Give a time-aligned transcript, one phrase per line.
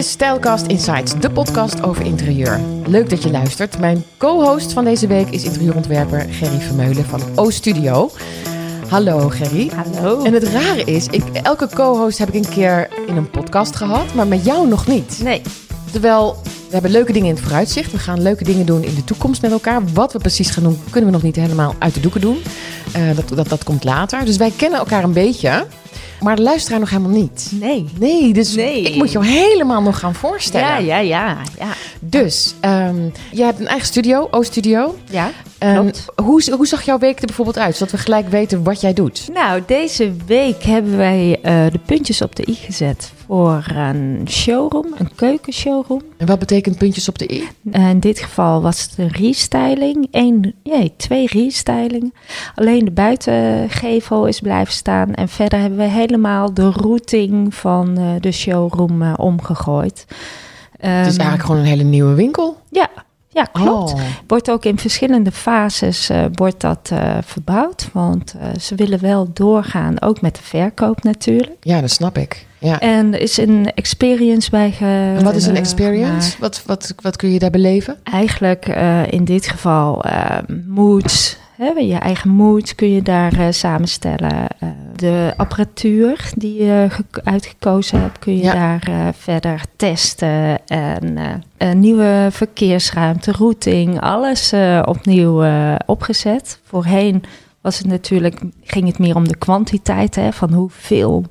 [0.00, 2.60] is Stylecast Insights, de podcast over interieur.
[2.86, 3.78] Leuk dat je luistert.
[3.78, 8.10] Mijn co-host van deze week is interieurontwerper Gerry Vermeulen van O Studio.
[8.88, 9.70] Hallo Gerry.
[9.74, 10.24] Hallo.
[10.24, 14.14] En het rare is, ik, elke co-host heb ik een keer in een podcast gehad,
[14.14, 15.20] maar met jou nog niet.
[15.22, 15.42] Nee.
[15.92, 17.92] Terwijl we hebben leuke dingen in het vooruitzicht.
[17.92, 19.82] We gaan leuke dingen doen in de toekomst met elkaar.
[19.92, 22.42] Wat we precies gaan doen, kunnen we nog niet helemaal uit de doeken doen.
[22.96, 24.24] Uh, dat, dat, dat komt later.
[24.24, 25.66] Dus wij kennen elkaar een beetje.
[26.20, 27.50] Maar de luisteraar nog helemaal niet.
[27.60, 27.86] Nee.
[27.98, 28.82] Nee, dus Nee.
[28.82, 30.84] ik moet jou helemaal nog gaan voorstellen.
[30.84, 31.36] Ja, ja, ja.
[31.58, 31.68] Ja.
[32.00, 32.96] Dus, ehm
[33.32, 34.96] je hebt een eigen studio, O-studio.
[35.10, 35.30] ja
[35.60, 36.04] Klopt.
[36.16, 37.76] hoe, hoe zag jouw week er bijvoorbeeld uit?
[37.76, 39.28] Zodat we gelijk weten wat jij dout.
[39.32, 44.86] Nou, deze week hebben wij eh, de puntjes op de i gezet voor een showroom,
[44.96, 46.02] een keukenshowroom.
[46.16, 47.48] En wat betekent puntjes op de i?
[47.72, 50.08] Eh, in dit geval was het een restyling.
[50.10, 52.12] Eén, nee, twee restylingen.
[52.54, 55.14] Alleen de buitengevel is blijven staan.
[55.14, 60.06] En verder hebben we helemaal de routing van eh, de showroom omgegooid.
[60.80, 62.59] Het is Ehm, eigenlijk gewoon een hele nieuwe winkel.
[63.32, 63.92] Ja, klopt.
[63.92, 64.00] Oh.
[64.26, 67.88] Wordt ook in verschillende fases eh, wordt dat eh, verbouwd.
[67.92, 71.56] Want eh, ze willen wel doorgaan, ook met de verkoop natuurlijk.
[71.60, 72.46] Ja, dat snap ik.
[72.58, 72.80] Ja.
[72.80, 76.36] En er is een experience bij ge, En wat is een experience?
[76.38, 77.96] Wat, wat, wat kun je daar beleven?
[78.02, 78.66] Eigenlijk
[79.10, 81.38] in dit geval eh, moods.
[81.64, 84.46] Je eigen mood kun je daar eh, samenstellen.
[84.58, 88.52] Eh, de apparatuur die je ge- uitgekozen hebt, kun je Ja.
[88.52, 90.66] daar eh, verder testen.
[90.66, 91.18] En
[91.58, 94.52] een nieuwe verkeersruimte, routing, alles
[94.84, 95.44] opnieuw
[95.86, 96.60] opgezet.
[96.64, 97.22] Voorheen
[97.60, 100.14] was het natuurlijk, ging het meer om de kwantiteit.
[100.14, 101.24] Hè, van hoeveel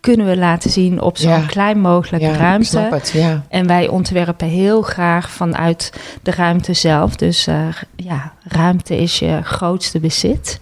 [0.00, 1.46] kunnen we laten zien op zo'n Ja.
[1.46, 2.78] klein mogelijke ja, ruimte.
[2.90, 3.10] het.
[3.10, 3.44] Ja.
[3.48, 7.16] En wij ontwerpen heel graag vanuit de ruimte zelf.
[7.16, 10.58] Dus eh, ja, ruimte is je grootste bezit.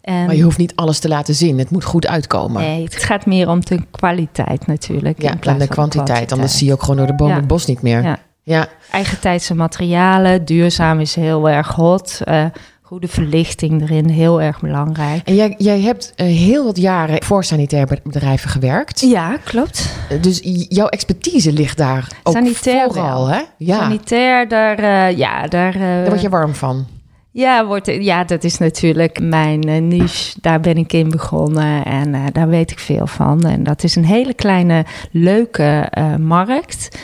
[0.00, 1.58] En Maar je hoeft niet alles te laten zien.
[1.58, 2.62] Het moet goed uitkomen.
[2.62, 5.22] nee, het gaat meer om de kwaliteit natuurlijk.
[5.22, 6.32] ja, in plaats en de van kwantiteit.
[6.32, 8.02] Anders zie je ook gewoon door de boom het bos niet meer.
[8.02, 8.18] Ja.
[8.42, 8.66] ja.
[8.90, 12.20] Eigentijdse materialen, duurzaam is heel erg hot.
[12.24, 12.44] eh,
[12.92, 15.20] goede verlichting erin, heel erg belangrijk.
[15.28, 19.00] En jij, jij hebt eh, heel wat jaren voor sanitair be- bedrijven gewerkt.
[19.00, 19.94] Ja, klopt.
[20.08, 23.34] Eh, Dus jouw expertise ligt daar ook Sanitair vooral, wel.
[23.34, 23.40] hè?
[23.58, 25.72] Ja, Sanitair, daar, eh, ja, daar...
[25.78, 26.86] daar word je warm van.
[27.32, 30.34] Ja, wordt, ja, dat is natuurlijk mijn eh, niche.
[30.40, 33.42] Daar ben ik in begonnen en eh, daar weet ik veel van.
[33.44, 36.98] En dat is een hele kleine, leuke eh, markt.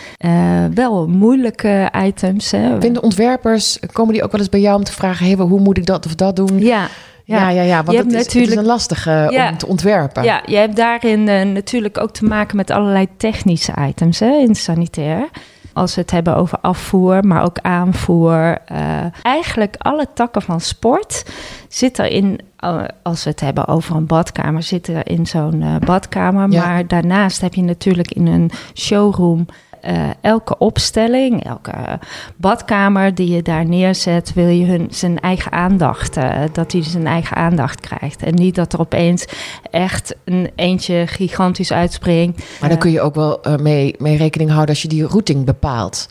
[0.75, 2.51] Wel moeilijke items.
[2.51, 2.81] Hè.
[2.81, 5.27] Vinden ontwerpers, komen die ook wel eens bij jou om te vragen...
[5.27, 6.59] Hey, hoe moet ik dat of dat doen?
[6.59, 6.89] Ja,
[7.25, 7.63] ja, ja.
[7.63, 9.51] ja want Je het hebt is, het natuurlijk- is een lastige Ja.
[9.51, 10.25] om te ontwerpen.
[10.25, 15.29] ja, je hebt daarin natuurlijk ook te maken met allerlei technische items hè, in sanitair.
[15.79, 18.59] Als we het hebben over afvoer, maar ook aanvoer.
[18.65, 21.25] eh, eigenlijk alle takken van sport
[21.69, 22.41] zit erin.
[22.57, 26.51] eh, Als we het hebben over een badkamer, zit er in zo'n eh, badkamer.
[26.51, 26.67] Ja.
[26.67, 29.47] Maar daarnaast heb je natuurlijk in een showroom
[29.89, 31.99] eh, elke opstelling, elke
[32.37, 37.07] badkamer die je daar neerzet, wil je hun zijn eigen aandacht, eh, dat hij zijn
[37.07, 38.23] eigen aandacht krijgt.
[38.23, 39.25] En niet dat er opeens
[39.71, 42.43] echt een eentje gigantisch uitspringt.
[42.61, 45.45] Maar dan kun je ook wel eh, mee, mee rekening houden als je die routing
[45.45, 46.07] bepaalt.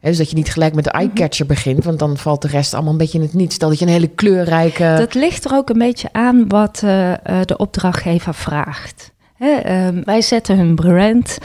[0.00, 0.98] Dus dat je niet gelijk met de Mhm.
[1.00, 1.84] eye-catcher begint...
[1.84, 3.54] want dan valt de rest allemaal een beetje in het niets.
[3.54, 4.94] Stel dat je een hele kleurrijke...
[4.98, 9.12] Dat ligt er ook een beetje aan wat eh, eh, de opdrachtgever vraagt.
[9.38, 11.38] Ehm, wij zetten hun brand,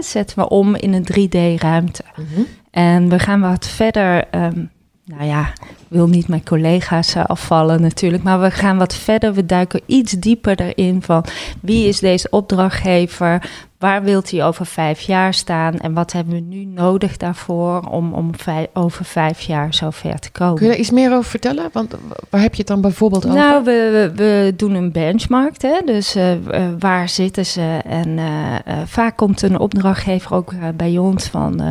[0.00, 2.04] zetten we om in een 3D-ruimte.
[2.16, 2.40] Mhm.
[2.70, 4.24] En we gaan wat verder.
[4.30, 4.64] ehm,
[5.04, 9.34] nou ja, ik wil niet mijn collega's eh, afvallen natuurlijk, maar we gaan wat verder.
[9.34, 11.24] We duiken iets dieper erin van
[11.60, 13.50] wie is deze opdrachtgever?
[13.78, 15.78] Waar wilt hij over vijf jaar staan?
[15.78, 18.30] En wat hebben we nu nodig daarvoor om, om
[18.72, 20.54] over vijf jaar zo ver te komen?
[20.54, 21.68] Kun je daar iets meer over vertellen?
[21.72, 21.94] Want
[22.30, 23.38] waar heb je het dan bijvoorbeeld over?
[23.38, 25.62] Nou, we, we, we doen een benchmark.
[25.62, 25.78] Hè?
[25.84, 27.78] Dus eh, eh, waar zitten ze?
[27.84, 31.62] En eh, vaak komt een opdrachtgever ook bij ons van...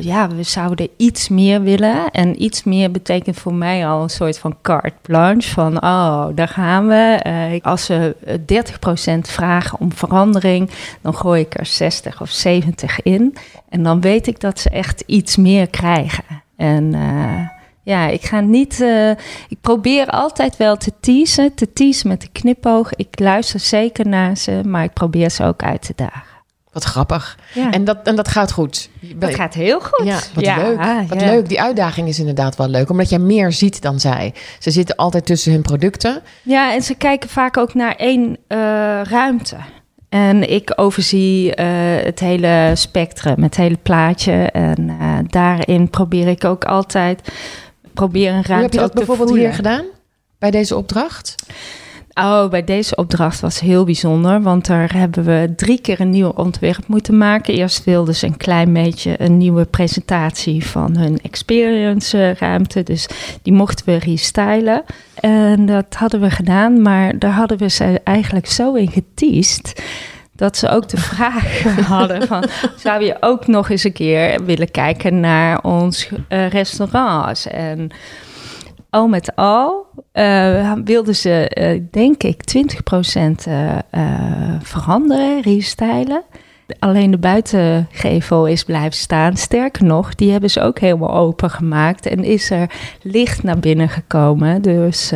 [0.00, 2.10] ja, we zouden iets meer willen.
[2.10, 5.50] En iets meer betekent voor mij al een soort van carte blanche.
[5.50, 7.60] Van, oh, daar gaan we.
[7.62, 8.64] Als ze eh,
[9.16, 10.70] 30% vragen om verandering...
[11.00, 13.36] dan gooi ik er 60 of 70 in.
[13.68, 16.24] En dan weet ik dat ze echt iets meer krijgen.
[16.56, 16.94] En...
[16.94, 17.48] eh,
[17.82, 18.80] ja, ik ga niet.
[18.80, 19.10] eh,
[19.48, 22.94] ik probeer altijd wel te teasen, te teasen met de knipoog.
[22.94, 26.22] Ik luister zeker naar ze, maar ik probeer ze ook uit te dagen.
[26.72, 27.38] Wat grappig.
[27.54, 28.90] Ja, En, dat, en dat gaat goed.
[29.16, 30.06] dat gaat heel goed.
[30.06, 30.78] Ja, wat leuk.
[31.08, 31.26] Wat ja.
[31.26, 31.48] leuk.
[31.48, 32.90] Die uitdaging is inderdaad wel leuk.
[32.90, 34.34] Omdat jij meer ziet dan zij.
[34.58, 36.22] Ze zitten altijd tussen hun producten.
[36.42, 38.58] Ja, en ze kijken vaak ook naar één eh,
[39.02, 39.56] ruimte.
[40.08, 41.66] En ik overzie eh,
[42.04, 44.32] het hele spectrum, het hele plaatje.
[44.32, 47.32] En eh, daarin probeer ik ook altijd
[47.94, 49.46] probeer een ruimte Hoe heb je dat te bijvoorbeeld voelen.
[49.46, 49.84] hier gedaan?
[50.38, 51.34] Bij deze opdracht?
[52.20, 56.28] Oh, bij deze opdracht was heel bijzonder, want daar hebben we drie keer een nieuw
[56.28, 57.54] ontwerp moeten maken.
[57.54, 63.08] Eerst wilden ze een klein beetje een nieuwe presentatie van hun experience ruimte, dus
[63.42, 64.84] die mochten we restylen.
[65.14, 69.82] En dat hadden we gedaan, maar daar hadden we ze eigenlijk zo in geteased
[70.34, 72.44] dat ze ook de vraag hadden van...
[72.76, 77.46] zou je ook nog eens een keer willen kijken naar ons uh, restaurant?
[77.46, 77.90] En
[78.90, 83.52] al met al uh, wilden ze, uh, denk ik, 20%
[84.62, 86.22] veranderen, restylen.
[86.78, 89.36] Alleen de buitengevel is blijven staan.
[89.36, 92.70] Sterker nog, die hebben ze ook helemaal open gemaakt en is er
[93.02, 94.62] licht naar binnen gekomen.
[94.62, 95.10] Dus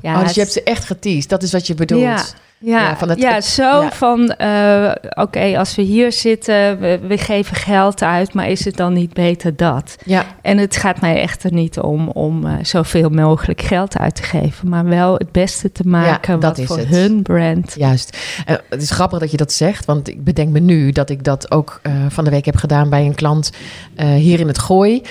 [0.00, 1.30] ja, oh, dus je hebt ze echt geteased.
[1.30, 2.02] Dat is wat je bedoelt.
[2.02, 2.24] Ja.
[2.62, 7.56] Ja, van het, ja zo van, uh, oké, als we hier zitten, we, we, geven
[7.56, 9.96] geld uit, maar is het dan niet beter dat?
[10.04, 10.24] Ja.
[10.42, 14.68] En het gaat mij echter niet om, om uh, zoveel mogelijk geld uit te geven,
[14.68, 16.88] maar wel het beste te maken ja, wat voor het.
[16.88, 17.74] hun brand.
[17.76, 18.18] Juist.
[18.48, 21.24] Uh, het is grappig dat je dat zegt, want ik bedenk me nu dat ik
[21.24, 23.50] dat ook van de week heb gedaan bij een klant
[23.96, 25.02] hier in het Gooi.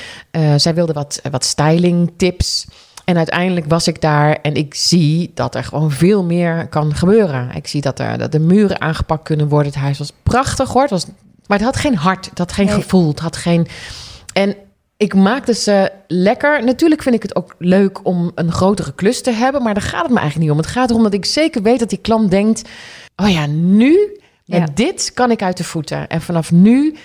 [0.56, 2.68] zij wilde wat, wat styling tips.
[3.10, 7.52] En uiteindelijk was ik daar en ik zie dat er gewoon veel meer kan gebeuren.
[7.56, 9.72] Ik zie dat, er, dat de muren aangepakt kunnen worden.
[9.72, 10.82] Het huis was prachtig hoor.
[10.82, 11.06] Het was,
[11.48, 13.68] maar het had geen hart, het had geen gevoel, het had geen...
[14.34, 14.56] En
[14.98, 16.64] ik maakte ze lekker.
[16.64, 20.04] Natuurlijk vind ik het ook leuk om een grotere klus te hebben, maar daar gaat
[20.04, 20.64] het me eigenlijk niet om.
[20.64, 22.70] Het gaat erom dat ik zeker weet dat die klant denkt:
[23.16, 26.08] oh ja, nu met dit kan ik uit de voeten.
[26.08, 26.96] En vanaf nu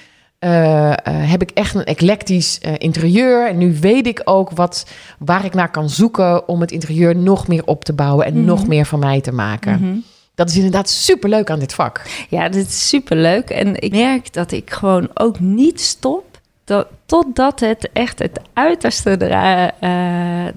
[0.44, 3.48] uh, heb ik echt een eclectisch uh, interieur.
[3.48, 4.86] En nu weet ik ook wat,
[5.18, 8.60] waar ik naar kan zoeken om het interieur nog meer op te bouwen en nog
[8.60, 8.68] mhm.
[8.68, 9.80] meer van mij te maken.
[9.80, 9.96] Mhm.
[10.34, 12.02] Dat is inderdaad super leuk aan dit vak.
[12.28, 13.50] Ja, dit is super leuk.
[13.50, 16.24] En ik merk dat ik gewoon ook niet stop
[16.64, 19.72] dat, totdat het echt het uiterste er,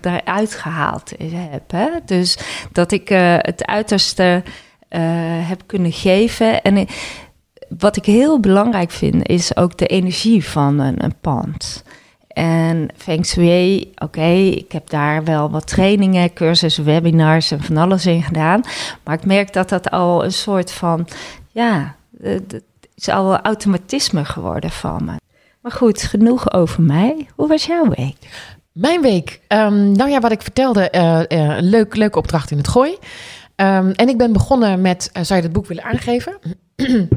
[0.01, 1.71] eruit gehaald is, heb.
[1.71, 1.87] Hè?
[2.05, 2.37] Dus
[2.71, 3.09] dat ik
[3.41, 4.43] het uiterste
[5.47, 6.61] heb kunnen geven.
[6.61, 6.87] En
[7.79, 11.83] wat ik heel belangrijk vind, is ook de energie van een, een pand.
[12.27, 18.05] En Feng Shui, oké, ik heb daar wel wat trainingen, cursussen, webinars en van alles
[18.05, 18.61] in gedaan.
[19.03, 21.07] Maar ik merk dat dat al een soort van,
[21.51, 22.61] ja, het
[22.95, 25.15] is al een automatisme geworden van me.
[25.61, 27.27] Maar goed, genoeg over mij.
[27.35, 28.17] Hoe was jouw week?
[28.71, 29.39] Mijn week?
[29.47, 32.91] Um, nou ja, wat ik vertelde, uh, uh, leuk, leuke opdracht in het gooi.
[33.55, 36.37] Um, en ik ben begonnen met, zou je het boek willen aangeven?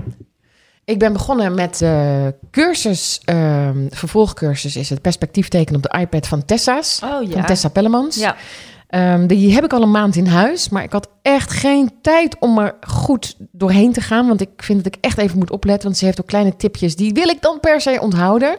[0.90, 6.44] Ik ben begonnen met uh, cursus, uh, vervolgcursus is het perspectiefteken op de iPad van
[6.44, 7.00] Tessa's.
[7.04, 7.30] Oh, ja.
[7.30, 8.16] Van Tessa Pellemans.
[8.16, 8.36] Ja.
[9.14, 12.36] Um, die heb ik al een maand in huis, maar ik had echt geen tijd
[12.38, 14.26] om er goed doorheen te gaan.
[14.26, 16.96] Want ik vind dat ik echt even moet opletten, want ze heeft ook kleine tipjes.
[16.96, 18.56] Die wil ik dan per se onthouden.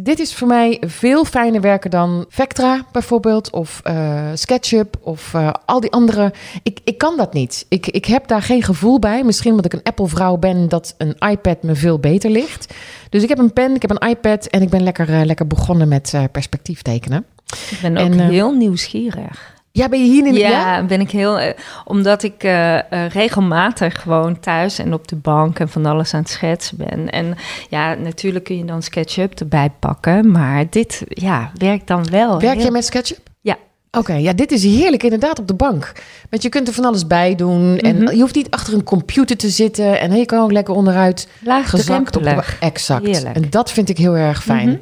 [0.00, 5.50] Dit is voor mij veel fijner werken dan Vectra bijvoorbeeld, of uh, SketchUp, of uh,
[5.66, 6.32] al die andere.
[6.62, 7.66] Ik, ik kan dat niet.
[7.68, 9.24] Ik, ik heb daar geen gevoel bij.
[9.24, 12.74] Misschien omdat ik een Apple-vrouw ben, dat een iPad me veel beter ligt.
[13.08, 15.46] Dus ik heb een pen, ik heb een iPad en ik ben lekker, uh, lekker
[15.46, 17.24] begonnen met perspectief tekenen.
[17.70, 19.58] Ik ben ook en, heel nieuwsgierig.
[19.72, 21.40] Ja, ben je hier in de Ja, ben ik heel.
[21.40, 21.46] Uh,
[21.84, 26.20] omdat ik uh, uh, regelmatig gewoon thuis en op de bank en van alles aan
[26.20, 27.10] het schetsen ben.
[27.10, 27.36] En
[27.68, 30.30] ja, natuurlijk kun je dan SketchUp erbij pakken.
[30.30, 32.40] Maar dit ja, werkt dan wel.
[32.40, 33.28] Werk je met SketchUp?
[33.40, 33.56] Ja.
[33.90, 35.92] Oké, ja, dit is heerlijk inderdaad op de bank.
[36.30, 37.78] Want je kunt er van alles bij doen.
[37.78, 38.14] En mhm.
[38.14, 40.00] je hoeft niet achter een computer te zitten.
[40.00, 41.28] En je kan ook lekker onderuit
[41.64, 43.06] gezakt op de Exact.
[43.06, 43.36] Heerlijk.
[43.36, 44.68] En dat vind ik heel erg fijn.
[44.68, 44.78] Mhm.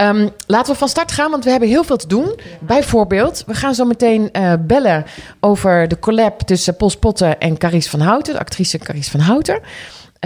[0.00, 2.40] Um, laten we van start gaan, want we hebben heel veel te doen.
[2.60, 5.04] Bijvoorbeeld, we gaan zo meteen uh, bellen
[5.40, 9.60] over de collab tussen Pol Spotten en Carice van Houten, de actrice Carice van Houten.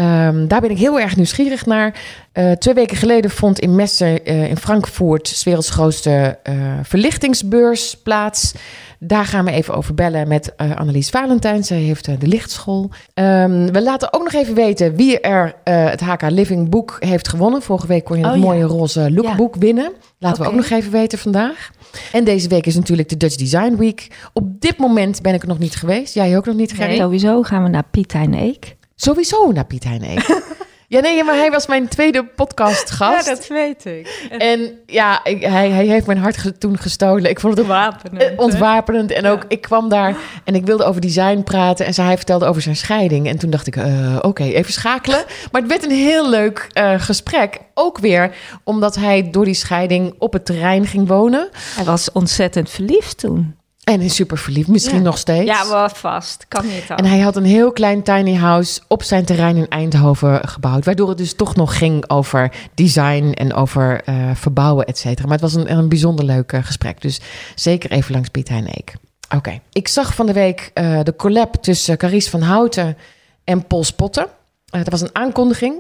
[0.01, 2.03] Um, daar ben ik heel erg nieuwsgierig naar.
[2.33, 6.39] Uh, twee weken geleden vond in Messen uh, in Frankfurt, 's werelds grootste
[6.83, 8.55] verlichtingsbeurs, plaats.
[8.99, 11.65] Daar gaan we even over bellen met Annelies Valentijn.
[11.65, 12.91] Zij heeft de lichtschool.
[13.15, 17.63] Um, we laten ook nog even weten wie er het HK Living boek heeft gewonnen.
[17.63, 19.61] Vorige week kon je het oh, mooie roze lookbook ja.
[19.61, 19.93] winnen.
[20.19, 20.53] Laten okay.
[20.53, 21.71] we ook nog even weten vandaag.
[22.13, 24.09] En deze week is natuurlijk de Dutch Design Week.
[24.33, 26.15] Op dit moment ben ik er nog niet geweest.
[26.15, 26.89] Jij ook nog niet, Gerrie?
[26.89, 28.77] Nee, sowieso gaan we naar Piet Eek.
[28.97, 30.27] Sowieso naar Piet Hein Eek.
[30.89, 33.27] Ja, nee, maar hij was mijn tweede podcastgast.
[33.27, 34.29] Ja, dat weet ik.
[34.39, 37.31] En ja, ik, hij, hij heeft mijn hart toen gestolen.
[37.31, 38.39] Ik vond het ontwapenend.
[38.39, 39.11] ontwapenend.
[39.11, 41.87] En ook, ik kwam daar en ik wilde over design praten.
[41.87, 43.29] En hij vertelde over zijn scheiding.
[43.29, 45.25] En toen dacht ik, uh, oké, okay, even schakelen.
[45.53, 47.61] Maar het werd een heel leuk uh, gesprek.
[47.75, 48.35] Ook weer
[48.65, 51.49] omdat hij door die scheiding op het terrein ging wonen.
[51.75, 53.55] Hij was ontzettend verliefd toen.
[53.85, 55.51] En is super verliefd, misschien nog steeds.
[55.51, 56.45] Ja, wel vast.
[56.49, 60.49] Kan niet En hij had een heel klein tiny house op zijn terrein in Eindhoven
[60.49, 60.85] gebouwd.
[60.85, 65.29] Waardoor het dus toch nog ging over design en over uh, verbouwen, et cetera.
[65.29, 67.01] Maar het was een, een bijzonder leuk uh, gesprek.
[67.01, 67.21] Dus
[67.55, 68.95] zeker even langs Piet Hein Eek.
[69.35, 69.61] Oké.
[69.73, 72.97] Ik zag van de week uh, de collab tussen Carice van Houten
[73.45, 74.27] en Paul Spotten.
[74.65, 75.75] Dat was een aankondiging.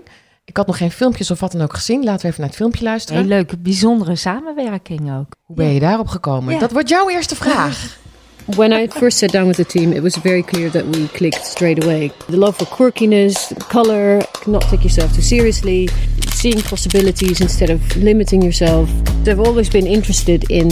[0.44, 2.04] Ik had nog geen filmpjes of wat dan ook gezien.
[2.04, 3.20] Laten we even naar het filmpje luisteren.
[3.20, 5.34] Een leuke, bijzondere samenwerking ook.
[5.42, 6.58] Hoe ben je daarop gekomen?
[6.58, 8.02] Dat wordt jouw eerste vraag.
[8.46, 11.46] When I first sat down with the team, it was very clear that we clicked
[11.46, 12.12] straight away.
[12.26, 15.88] The love for quirkiness, color, not take yourself too seriously,
[16.34, 18.90] seeing possibilities instead of limiting yourself.
[19.26, 20.68] I've always been interested in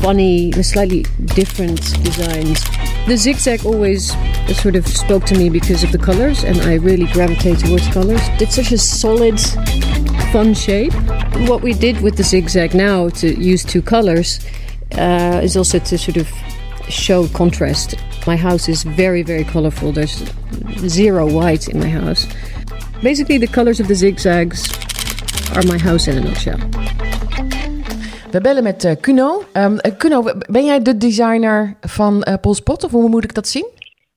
[0.00, 1.02] funny, slightly
[1.34, 2.62] different designs.
[3.06, 4.12] The zigzag always
[4.56, 8.20] sort of spoke to me because of the colors, and I really gravitate towards colors.
[8.40, 9.40] It's such a solid,
[10.32, 10.92] fun shape.
[11.48, 14.40] What we did with the zigzag now to use two colors
[14.92, 16.28] uh, is also to sort of
[16.88, 17.94] show contrast.
[18.26, 19.92] My house is very, very colorful.
[19.92, 20.22] There's
[20.86, 22.26] zero white in my house.
[23.02, 24.68] Basically, the colors of the zigzags
[25.56, 27.07] are my house in a nutshell.
[28.30, 29.42] We bellen met uh, Kuno.
[29.52, 33.66] Um, Kuno, ben jij de designer van uh, Polspot of hoe moet ik dat zien?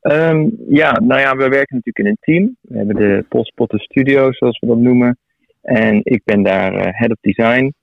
[0.02, 2.56] Um, ja, nou ja, we werken natuurlijk in een team.
[2.62, 5.18] We hebben de Polspotten Studio, zoals we dat noemen.
[5.62, 7.74] En ik ben daar uh, head of design.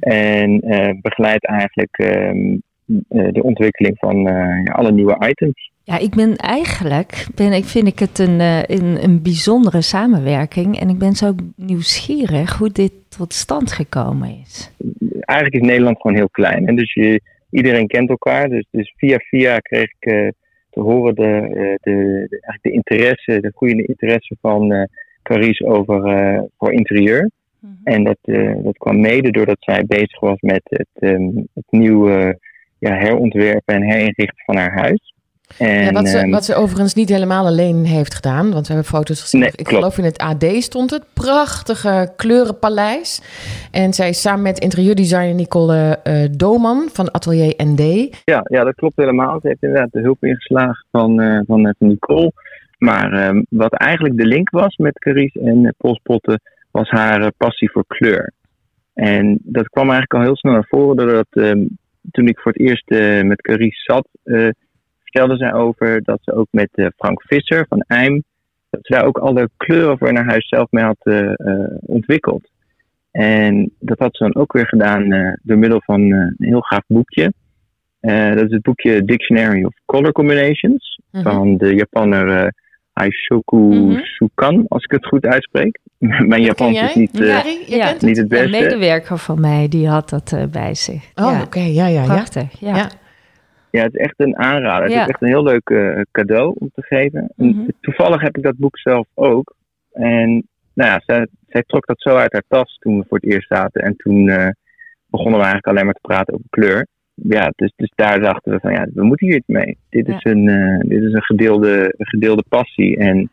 [0.00, 0.60] En
[1.00, 2.62] begeleid eigenlijk um,
[3.08, 5.70] eh, de ontwikkeling van eh, ja, alle nieuwe items.
[5.84, 10.80] Ja, ik ben eigenlijk, ben, ik vind ik het een, eh, een, een bijzondere samenwerking.
[10.80, 14.70] En ik ben zo nieuwsgierig hoe dit tot stand gekomen is.
[15.28, 16.66] Eigenlijk is Nederland gewoon heel klein.
[16.66, 17.20] En dus je,
[17.50, 18.48] iedereen kent elkaar.
[18.48, 20.34] Dus, dus via via kreeg ik
[20.70, 21.40] te horen de,
[21.80, 24.82] de, de, eigenlijk de interesse, de groeiende interesse van uh,
[25.22, 27.30] Carice over voor interieur.
[27.60, 27.72] Mhm.
[27.84, 28.18] En dat,
[28.62, 32.38] dat kwam mede doordat zij bezig was met het, um, het nieuwe
[32.78, 35.14] ja, herontwerpen en herinrichten van haar huis.
[35.56, 38.72] En, ja, wat, ze, ehm, wat ze overigens niet helemaal alleen heeft gedaan, want we
[38.72, 39.42] hebben foto's gezien.
[39.42, 41.04] ik geloof in het AD stond het.
[41.12, 43.22] Prachtige kleurenpaleis.
[43.70, 47.82] En zij is samen met interieurdesigner Nicole uh, Doman van Atelier ND.
[48.24, 49.40] Ja, ja, dat klopt helemaal.
[49.40, 52.32] Ze heeft inderdaad de hulp ingeslagen van, uh, van, Nicole.
[52.78, 56.40] Maar uh, wat eigenlijk de link was met Carice en Polspotten,
[56.70, 58.32] was haar passie voor kleur.
[58.94, 61.64] En dat kwam eigenlijk al heel snel naar voren doordat ehm,
[62.10, 62.88] toen ik voor het eerst
[63.24, 64.08] met Carice zat,
[65.10, 68.24] vertelde zij over dat ze ook met uh, Frank Visser van Eim,
[68.70, 71.30] dat ze daar ook alle kleuren voor in haar huis zelf mee had
[71.80, 72.50] ontwikkeld.
[73.10, 77.32] En dat had ze dan ook weer gedaan door middel van een heel gaaf boekje.
[78.00, 81.22] dat is het boekje Dictionary of Color Combinations mhm.
[81.22, 82.52] van de Japanner
[82.98, 85.78] Aishoku mm Sukan, als ik het goed uitspreek.
[86.32, 88.44] Mijn Japans is niet, uh, ja, niet het beste.
[88.44, 91.04] Een medewerker van mij die had dat uh, bij zich.
[91.14, 91.42] Oh, ja.
[91.42, 92.88] oké, ja, ja, Prachtig, ja.
[93.70, 93.82] Ja.
[93.82, 94.82] Het is echt een aanrader.
[94.82, 97.32] Het is echt een heel leuk uh, cadeau om te geven.
[97.36, 97.66] Mm -hmm.
[97.80, 99.54] Toevallig heb ik dat boek zelf ook.
[99.92, 103.30] En nou ja, zij, zij, trok dat zo uit haar tas toen we voor het
[103.32, 103.82] eerst zaten.
[103.82, 104.24] En toen
[105.06, 106.86] begonnen we eigenlijk alleen maar te praten over kleur
[107.22, 109.78] ja, dus, dus daar dachten we van ja, we moeten hier iets mee.
[109.88, 112.96] Dit is, een, uh, dit is een, gedeelde, een gedeelde passie.
[112.96, 113.30] En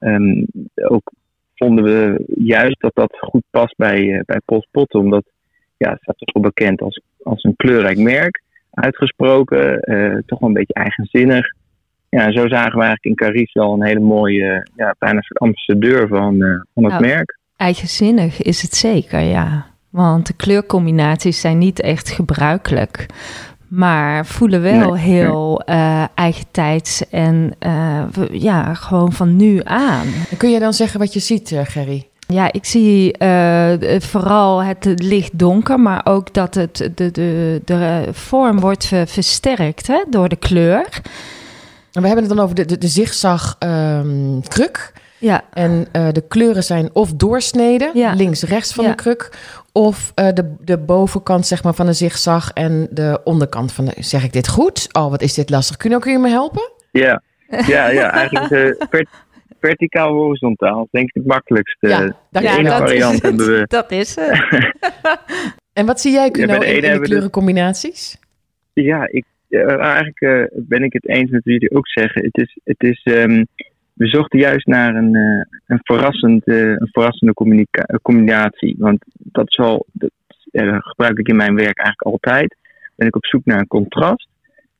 [0.00, 1.12] um, ook
[1.54, 5.00] vonden we juist dat dat goed past bij, bij Postpotten.
[5.00, 5.24] Omdat
[5.76, 8.42] ja, het staat toch wel bekend als, als een kleurrijk merk.
[8.74, 11.46] Uitgesproken, uh, toch wel een beetje eigenzinnig.
[12.08, 16.08] Ja, zo zagen we eigenlijk in Carice al een hele mooie, ja, bijna soort ambassadeur
[16.08, 16.38] van,
[16.74, 17.38] van het nou, merk.
[17.56, 19.66] Eigenzinnig is het zeker, ja.
[19.90, 23.06] Want de kleurcombinaties zijn niet echt gebruikelijk.
[23.68, 30.06] Maar voelen wel heel uh, eigentijds en uh, ja, gewoon van nu aan.
[30.36, 32.08] Kun je dan zeggen wat je ziet, uh, Gerry?
[32.26, 38.08] Ja, ik zie uh, vooral het licht donker, maar ook dat het, de, de, de
[38.12, 41.02] vorm wordt versterkt hè, door de kleur.
[41.92, 44.92] En we hebben het dan over de, de, de zigzag um, kruk.
[45.18, 45.44] Ja.
[45.52, 48.12] En uh, de kleuren zijn of doorsneden, ja.
[48.12, 48.90] links-rechts van ja.
[48.90, 49.30] de kruk,
[49.72, 53.92] of uh, de, de bovenkant zeg maar, van de zigzag en de onderkant van de...
[53.98, 54.88] Zeg ik dit goed?
[54.92, 55.76] Oh, wat is dit lastig.
[55.76, 56.70] Kun je, kun je me helpen?
[56.90, 57.22] Ja,
[57.66, 58.50] ja, ja eigenlijk
[58.80, 59.08] uh, vert,
[59.66, 60.88] verticaal horizontaal.
[60.90, 61.88] denk ik het makkelijkste.
[61.88, 63.64] Ja, dat, ja, dat variant is hebben we.
[63.68, 64.72] Dat is het.
[65.78, 68.18] en wat zie jij, Kuno, ja, in, in de kleurencombinaties?
[68.72, 72.22] Ja, ik, eigenlijk ben ik het eens met wie jullie ook zeggen.
[72.24, 72.58] Het is...
[72.64, 73.46] Het is um,
[73.94, 77.32] we zochten juist naar een, uh, een, verrassend, uh, een verrassende
[78.02, 78.74] combinatie.
[78.78, 80.10] Want dat, is wel, dat
[80.78, 82.56] gebruik ik in mijn werk eigenlijk altijd.
[82.96, 84.28] Ben ik op zoek naar een contrast.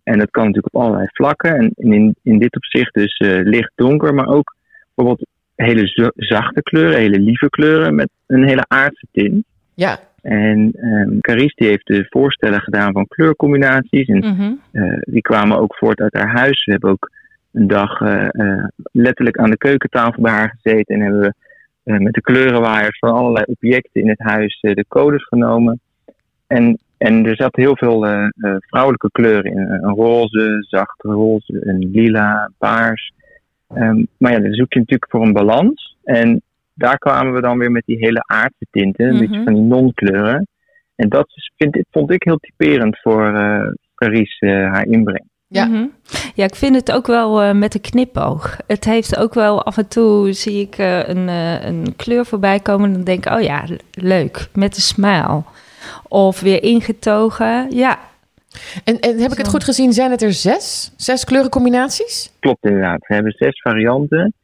[0.02, 1.56] En dat kan natuurlijk op allerlei vlakken.
[1.56, 4.54] En in, in dit opzicht dus licht donker, maar ook
[4.94, 9.44] bijvoorbeeld hele zachte kleuren, hele lieve kleuren met een hele aardse tint.
[9.74, 9.98] Ja.
[10.22, 14.08] En um, Carice die heeft de voorstellen gedaan van kleurcombinaties.
[14.08, 14.60] En mm -hmm.
[15.00, 16.64] die kwamen ook voort uit haar huis.
[16.64, 17.10] We hebben ook
[17.52, 21.34] een dag uh, uh, letterlijk aan de keukentafel bij haar gezeten en hebben
[21.82, 25.80] we met de kleurenwaaiers van allerlei objecten in het huis de codes genomen.
[26.46, 29.58] En En er zat heel veel eh, eh, vrouwelijke kleuren in.
[29.58, 33.12] Een roze, zacht roze, een lila, paars.
[33.74, 35.96] Ehm, maar ja, dan zoek je natuurlijk voor een balans.
[36.04, 36.42] En
[36.74, 39.20] daar kwamen we dan weer met die hele aardse tinten, een Mhm.
[39.26, 40.46] beetje van die non-kleuren.
[40.96, 41.26] En dat
[41.56, 45.24] vind, ik- vond ik heel typerend voor eh Paris eh, haar inbreng.
[45.46, 45.66] Ja.
[45.66, 45.86] Mhm.
[46.34, 48.56] ja, ik vind het ook wel eh, met een knipoog.
[48.66, 51.28] Het heeft ook wel af en toe zie ik eh, een,
[51.68, 52.86] een kleur voorbij komen.
[52.88, 55.42] En dan denk ik, oh ja, le- leuk, met een smile.
[56.08, 57.70] Of weer ingetogen.
[57.70, 57.98] Ja,
[58.84, 60.92] En, en heb ik het goed gezien, zijn het er zes?
[60.96, 62.32] Zes kleurencombinaties?
[62.40, 63.06] Klopt inderdaad.
[63.06, 64.34] We hebben zes varianten.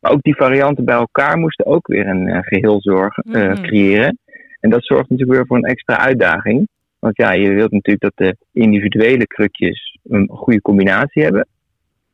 [0.00, 3.62] Maar ook die varianten bij elkaar moesten ook weer een eh, geheel zorgen, eh, Mhm.
[3.62, 4.18] creëren.
[4.60, 6.68] En dat zorgt natuurlijk weer voor een extra uitdaging.
[6.98, 11.46] Want ja, je wilt natuurlijk dat de individuele krukjes een goede combinatie hebben.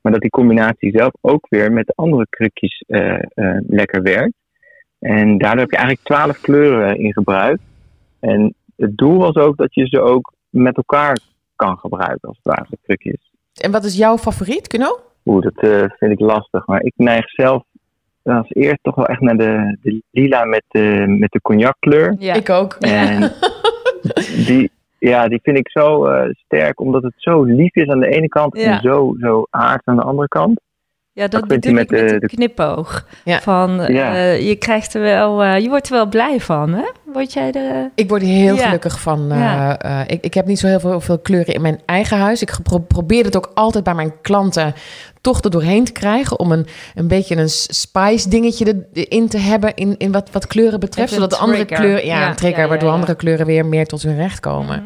[0.00, 3.18] Maar dat die combinatie zelf ook weer met de andere krukjes eh,
[3.66, 4.34] lekker werkt.
[4.98, 7.58] En daardoor heb je eigenlijk twaalf kleuren in gebruik.
[8.20, 11.18] En het doel was ook dat je ze ook met elkaar
[11.56, 13.30] kan gebruiken, als het ware, de krukjes.
[13.54, 14.98] En wat is jouw favoriet, Kuno?
[15.24, 16.66] Oeh, dat eh, vind ik lastig.
[16.66, 17.62] Maar ik neig zelf
[18.22, 22.14] als eerst toch wel echt naar de, de lila met de, met de cognackleur.
[22.18, 22.34] ja.
[22.34, 22.74] Ik ook.
[22.80, 23.32] En
[24.46, 28.08] die, ja, die vind ik zo eh, sterk, omdat het zo lief is aan de
[28.08, 28.72] ene kant Ja.
[28.76, 30.60] en zo, zo aard aan de andere kant.
[31.12, 33.06] Ja, dat bedoel die ik met met de- knipoog.
[33.24, 33.40] Ja.
[33.40, 36.84] Van, eh, je krijgt er wel, eh, je wordt er wel blij van, hè?
[37.14, 37.90] Word jij er...
[37.94, 38.64] Ik word heel Ja.
[38.64, 39.30] gelukkig van.
[39.32, 39.78] eh, Ja.
[39.78, 42.42] eh, ik, ik heb niet zo heel veel, veel kleuren in mijn eigen huis.
[42.42, 42.56] Ik
[42.88, 44.72] probeer het ook altijd bij mijn klanten
[45.20, 46.38] toch er doorheen te krijgen.
[46.38, 50.80] Om een, een beetje een spice dingetje erin te hebben in, in wat, wat kleuren
[50.80, 51.12] betreft.
[51.12, 52.94] Zodat de andere kleuren, ja, Ja, een trigger, ja, ja, waardoor ja.
[52.94, 54.84] andere kleuren weer meer tot hun recht komen.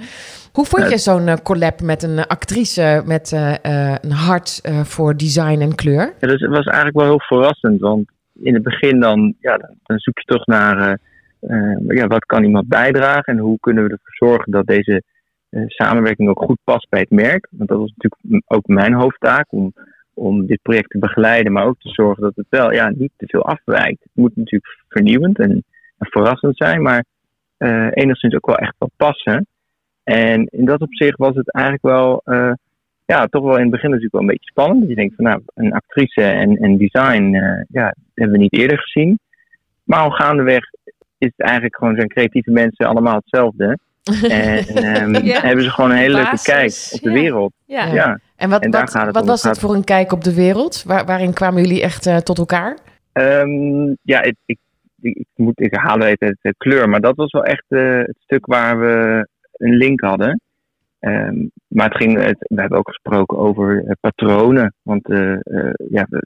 [0.52, 4.80] Hoe vond je zo'n eh, collab met een actrice met eh, eh, een hart eh,
[4.80, 6.14] voor design en kleur?
[6.20, 8.08] Ja, dus het was eigenlijk wel heel verrassend, want
[8.42, 10.98] in het begin dan, ja, dan, zoek je toch naar
[11.88, 15.02] ja, wat kan iemand bijdragen en hoe kunnen we ervoor zorgen dat deze
[15.48, 17.48] eh, samenwerking ook goed past bij het merk.
[17.50, 19.72] Want dat was natuurlijk ook mijn hoofdtaak om,
[20.14, 23.26] om dit project te begeleiden, maar ook te zorgen dat het wel ja, niet te
[23.26, 24.02] veel afwijkt.
[24.02, 25.50] Het moet natuurlijk vernieuwend en,
[25.98, 27.04] en verrassend zijn, maar
[27.56, 29.46] eh, enigszins ook wel echt wel passen.
[30.04, 32.52] En in dat opzicht was het eigenlijk wel eh,
[33.04, 34.80] ja, toch wel in het begin natuurlijk wel een beetje spannend.
[34.80, 38.52] Dat je denkt van nou, een actrice en, en design, eh, ja, hebben we niet
[38.52, 39.18] eerder gezien.
[39.84, 40.64] Maar al gaandeweg
[41.18, 43.78] is het eigenlijk gewoon zijn creatieve mensen allemaal hetzelfde.
[44.28, 47.20] En ehm, Ja, hebben ze gewoon een hele leuke kijk op de ja.
[47.20, 47.52] wereld.
[47.66, 47.86] Ja.
[47.86, 48.20] Ja.
[48.36, 49.28] En wat, En daar wat, gaat het wat om.
[49.28, 50.82] was Het dat voor een kijk op de wereld?
[50.86, 52.78] Waar, waarin kwamen jullie echt eh, tot elkaar?
[53.12, 54.58] Ehm, ja, ik, ik,
[55.00, 57.98] ik, ik moet, ik haal even het, het kleur, maar dat was wel echt eh,
[57.98, 60.40] het stuk waar we een link hadden.
[61.00, 64.74] Ehm, maar het ging, het, we hebben ook gesproken over eh, patronen.
[64.82, 66.22] Want eh, eh, ja, we,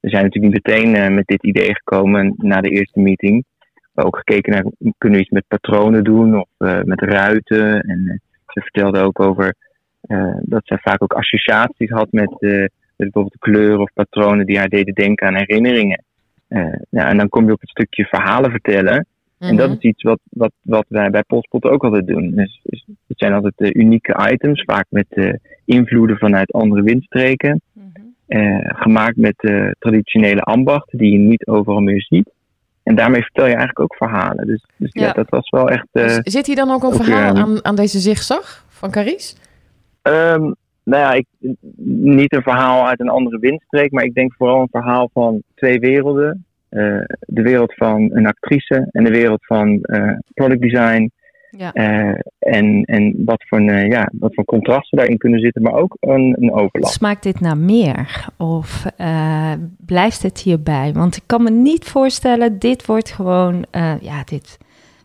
[0.00, 3.44] we zijn natuurlijk niet meteen eh, met dit idee gekomen na de eerste meeting.
[3.94, 4.64] Ook gekeken naar,
[4.98, 7.80] kunnen we iets met patronen doen of eh, met ruiten.
[7.80, 9.54] En eh, ze vertelde ook over
[10.00, 14.68] eh, dat zij vaak ook associaties had met, met bijvoorbeeld kleuren of patronen die haar
[14.68, 16.04] deden denken aan herinneringen.
[16.90, 19.06] Ja, en dan kom je op het stukje verhalen vertellen.
[19.38, 19.76] En dat Mhm.
[19.76, 22.30] is iets wat, wat, wat wij bij Postpot ook altijd doen.
[22.30, 27.60] Dus, dus het zijn altijd unieke items, vaak met invloeden vanuit andere windstreken.
[27.72, 27.92] Mhm.
[28.62, 29.36] gemaakt met
[29.78, 32.30] traditionele ambachten die je niet overal meer ziet.
[32.84, 34.46] En daarmee vertel je eigenlijk ook verhalen.
[34.46, 35.06] Dus, dus ja.
[35.06, 35.12] Ja.
[35.12, 35.86] dat was wel echt.
[35.92, 38.90] eh, Z- Zit hier dan ook een ook verhaal weer, aan, aan deze zigzag van
[38.90, 39.36] Caries?
[40.02, 40.40] Ehm,
[40.82, 41.26] nou ja, ik,
[41.86, 45.78] niet een verhaal uit een andere windstreek, maar ik denk vooral een verhaal van twee
[45.80, 46.44] werelden.
[46.68, 51.10] Eh, de wereld van een actrice en de wereld van eh, product design.
[51.58, 51.72] Ja.
[51.72, 55.72] Eh, en en wat, voor een, eh, ja, wat voor contrasten daarin kunnen zitten, maar
[55.74, 56.90] ook een, een overlap.
[56.90, 58.28] Smaakt dit naar meer?
[58.38, 60.92] Of eh, blijft het hierbij?
[60.92, 64.58] Want ik kan me niet voorstellen, dit wordt gewoon, eh, ja, dit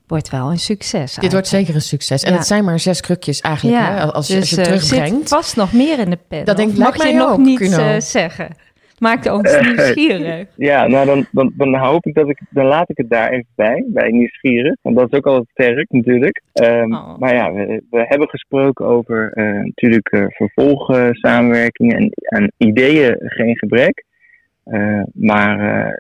[0.08, 1.16] wordt wel een succes.
[1.16, 2.24] Dit wordt zeker een succes.
[2.24, 2.38] En Ja.
[2.38, 4.74] het zijn maar zes krukjes eigenlijk, Ja, hè, als, je- als je dus, het eh,
[4.74, 5.30] zit terugbrengt.
[5.30, 6.46] vast nog meer in de pen.
[6.46, 8.48] Dat denk- mag je nog ook, niet eh, zeggen.
[9.00, 10.48] Maakt ons Eh, nieuwsgierig.
[10.56, 13.48] Ja, nou dan, dan, dan hoop ik dat ik, dan laat ik het daar even
[13.56, 14.76] bij, bij nieuwsgierig.
[14.82, 16.42] Want dat is ook altijd sterk natuurlijk.
[16.54, 17.18] Ehm, Oh.
[17.18, 23.58] Maar ja, we, we hebben gesproken over eh, natuurlijk eh vervolgsamenwerkingen en aan ideeën geen
[23.58, 24.04] gebrek.
[25.14, 26.00] Maar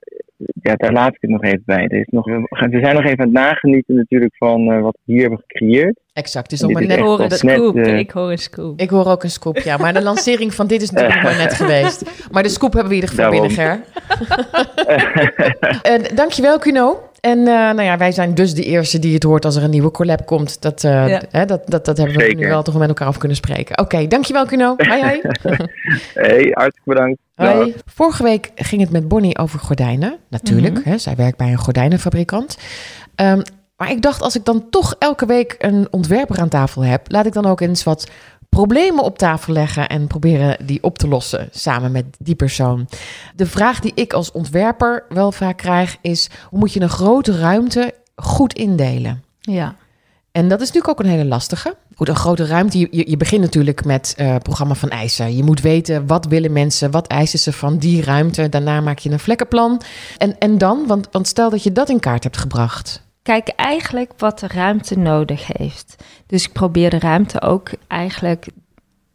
[0.61, 1.83] ja, daar laat ik het nog even bij.
[1.83, 5.13] Er is nog, we zijn nog even aan het nagenieten natuurlijk van eh, wat we
[5.13, 5.99] hier hebben gecreëerd.
[6.13, 6.97] Exact, dus nog maar is net...
[6.97, 8.79] Ik hoor een dat net, scoop, eh, ik hoor een scoop.
[8.79, 9.77] Ik hoor ook een scoop, ja.
[9.77, 12.27] Maar de lancering van dit is natuurlijk nog maar net geweest.
[12.31, 13.55] Maar de scoop hebben we in ieder geval Daarom.
[13.55, 13.81] binnen, Ger.
[15.81, 17.08] Eh, dankjewel, Kuno.
[17.21, 19.69] En eh, nou ja, wij zijn dus de eerste die het hoort als er een
[19.69, 20.61] nieuwe collab komt.
[20.61, 21.21] Dat, eh, Ja.
[21.29, 22.37] hè, dat, dat, dat hebben we Zeker.
[22.39, 23.77] nu wel toch met elkaar over kunnen spreken.
[23.77, 24.73] Oké, dankjewel, Kuno.
[24.77, 25.21] Hoi, hoi.
[26.13, 27.19] hey, hartstikke bedankt.
[27.35, 27.75] Hoi.
[27.85, 30.17] Vorige week ging het met Bonnie over gordijnen.
[30.29, 30.89] Natuurlijk, Mhm.
[30.89, 32.57] hè, zij werkt bij een gordijnenfabrikant.
[33.15, 33.41] Ehm,
[33.77, 37.25] Maar ik dacht, als ik dan toch elke week een ontwerper aan tafel heb, laat
[37.25, 38.09] ik dan ook eens wat
[38.49, 42.87] problemen op tafel leggen en proberen die op te lossen samen met die persoon.
[43.35, 47.39] De vraag die ik als ontwerper wel vaak krijg is: hoe moet je een grote
[47.39, 49.23] ruimte goed indelen?
[49.39, 49.75] Ja.
[50.31, 51.75] En dat is natuurlijk ook een hele lastige.
[51.95, 52.79] Goed, een grote ruimte.
[52.79, 55.35] Je, je, begint natuurlijk met uh, programma van eisen.
[55.35, 58.49] Je moet weten wat willen mensen, wat eisen ze van die ruimte.
[58.49, 59.81] Daarna maak je een vlekkenplan.
[60.17, 63.07] En, en dan, want, want stel dat je dat in kaart hebt gebracht.
[63.29, 66.03] Kijk eigenlijk wat de ruimte nodig heeft.
[66.27, 68.47] Dus ik probeer de ruimte ook eigenlijk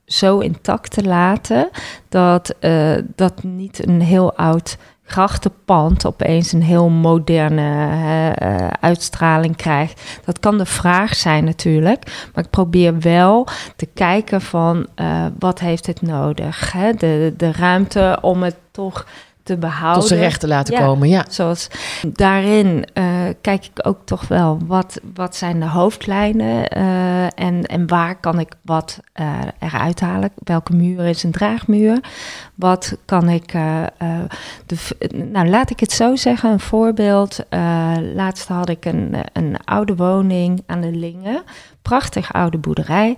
[0.05, 1.70] zo intact te laten
[2.09, 10.20] dat uh, dat niet een heel oud grachtenpand opeens een heel moderne uh, uitstraling krijgt.
[10.24, 13.46] Dat kan de vraag zijn natuurlijk, maar ik probeer wel
[13.77, 16.72] te kijken van uh, wat heeft het nodig.
[16.72, 16.92] Hè?
[16.92, 19.07] De, de ruimte om het toch
[19.44, 20.00] te behouden.
[20.00, 21.24] Tot zijn recht te laten ja, komen, ja.
[21.28, 21.68] Zoals
[22.02, 23.04] daarin uh,
[23.40, 28.38] kijk ik ook toch wel wat, wat zijn de hoofdlijnen uh, en, en waar kan
[28.38, 30.30] ik wat uh, eruit halen.
[30.44, 32.00] Welke muur is een draagmuur?
[32.54, 33.52] Wat kan ik...
[34.66, 34.76] de,
[35.33, 37.44] nou, laat ik het zo zeggen, een voorbeeld.
[38.14, 41.42] laatst had ik een, een oude woning aan de Lingen.
[41.83, 43.16] Prachtig oude boerderij.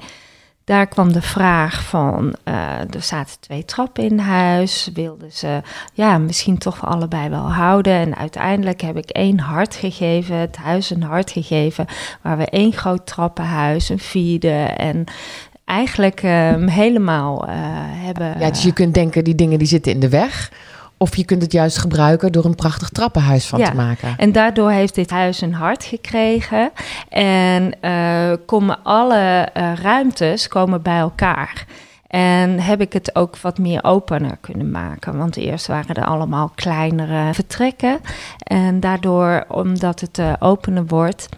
[0.67, 5.61] Daar kwam de vraag van, uh, er zaten twee trappen in huis, wilden ze
[5.93, 7.93] ja, misschien toch allebei wel houden.
[7.93, 11.87] En uiteindelijk heb ik één hart gegeven, het huis een hart gegeven,
[12.23, 15.05] waar we één groot trappenhuis, een vierde en
[15.65, 17.55] eigenlijk um, helemaal uh,
[18.05, 18.39] hebben...
[18.39, 20.51] Ja, dus je kunt denken, die dingen die zitten in de weg...
[20.99, 24.15] Of je kunt het juist gebruiken door een prachtig trappenhuis van ja, te maken.
[24.17, 26.71] En daardoor heeft dit huis een hart gekregen.
[27.09, 31.67] En uh, komen alle uh, ruimtes komen bij elkaar.
[32.07, 35.19] En heb ik het ook wat meer opener kunnen maken.
[35.19, 37.99] Want eerst waren er allemaal kleinere vertrekken.
[38.39, 41.29] En daardoor, omdat het uh, opener wordt,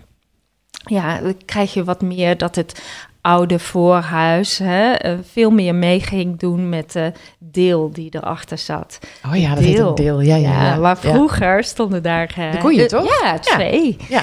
[0.85, 2.83] ja, krijg je wat meer dat het
[3.21, 8.99] oude voorhuis hè, veel meer mee ging doen met de deel die erachter zat.
[9.27, 9.89] Oh ja, dat deel.
[9.89, 10.21] een deel.
[10.21, 10.65] Ja, ja, ja.
[10.65, 11.63] ja maar vroeger ja.
[11.63, 12.35] stonden daar...
[12.39, 13.21] Uh, de koeien, toch?
[13.23, 13.97] Ja, twee.
[14.09, 14.23] Ja.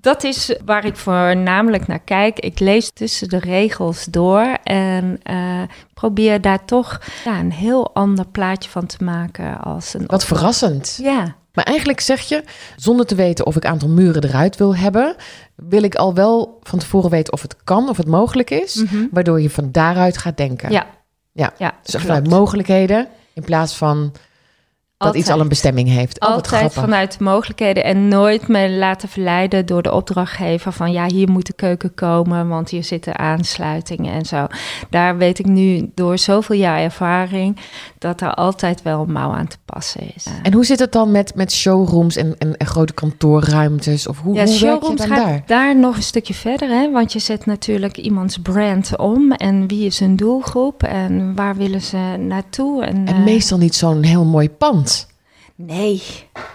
[0.00, 2.38] Dat is waar ik voornamelijk naar kijk.
[2.38, 5.62] Ik lees tussen de regels door en uh,
[5.94, 10.04] probeer daar toch ja, een heel ander plaatje van te maken als een.
[10.06, 10.98] Wat verrassend.
[11.02, 11.36] Ja.
[11.56, 12.44] Maar eigenlijk zeg je,
[12.76, 15.16] zonder te weten of ik aantal muren eruit wil hebben,
[15.54, 18.86] wil ik al wel van tevoren weten of het kan, of het mogelijk is, mm
[18.86, 19.08] -hmm.
[19.10, 20.70] waardoor je van daaruit gaat denken.
[20.70, 20.86] Ja.
[21.32, 24.12] Ja, ja dus vanuit mogelijkheden in plaats van
[24.98, 25.24] dat Altijd.
[25.24, 26.20] iets al een bestemming heeft.
[26.20, 31.30] Oh, Altijd vanuit mogelijkheden en nooit me laten verleiden door de opdrachtgever van ja, hier
[31.30, 34.46] moet de keuken komen, want hier zitten aansluitingen en zo.
[34.90, 37.56] Daar weet ik nu door zoveel jaar ervaring
[37.98, 40.26] dat er altijd wel een mouw aan te passen is.
[40.42, 44.06] En hoe zit het dan met, met showrooms en, en, en grote kantoorruimtes?
[44.06, 45.42] Of hoe, ja, hoe showrooms werk je dan daar?
[45.46, 46.90] daar nog een stukje verder, hè?
[46.90, 51.82] want je zet natuurlijk iemands brand om en wie is hun doelgroep en waar willen
[51.82, 52.84] ze naartoe.
[52.84, 54.84] En, En eh, meestal niet zo'n heel mooi pand.
[55.58, 56.02] Nee,